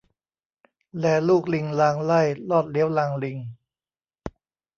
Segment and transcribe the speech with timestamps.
[0.99, 3.37] แลลูกลิงลางไหล้ ลอดเลี้ยวลางลิง